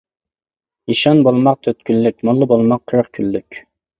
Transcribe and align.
ئىشان 0.93 1.19
بولماق 1.27 1.59
تۆت 1.67 1.85
كۈنلۈك، 1.89 2.25
موللا 2.29 2.47
بولماق 2.53 2.83
قىرىق 2.93 3.13
كۈنلۈك. 3.19 3.63